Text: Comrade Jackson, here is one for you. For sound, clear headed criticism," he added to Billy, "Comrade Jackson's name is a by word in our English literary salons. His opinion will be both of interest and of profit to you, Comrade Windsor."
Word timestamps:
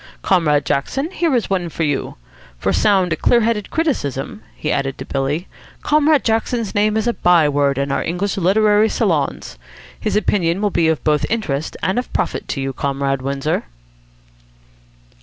Comrade 0.23 0.65
Jackson, 0.65 1.11
here 1.11 1.35
is 1.35 1.47
one 1.47 1.69
for 1.69 1.83
you. 1.83 2.15
For 2.57 2.73
sound, 2.73 3.15
clear 3.21 3.41
headed 3.41 3.69
criticism," 3.69 4.41
he 4.55 4.71
added 4.71 4.97
to 4.97 5.05
Billy, 5.05 5.47
"Comrade 5.83 6.23
Jackson's 6.23 6.73
name 6.73 6.97
is 6.97 7.05
a 7.05 7.13
by 7.13 7.47
word 7.47 7.77
in 7.77 7.91
our 7.91 8.01
English 8.03 8.35
literary 8.35 8.89
salons. 8.89 9.59
His 9.99 10.15
opinion 10.15 10.59
will 10.59 10.71
be 10.71 10.91
both 10.91 11.25
of 11.25 11.29
interest 11.29 11.77
and 11.83 11.99
of 11.99 12.11
profit 12.13 12.47
to 12.47 12.61
you, 12.61 12.73
Comrade 12.73 13.21
Windsor." 13.21 13.65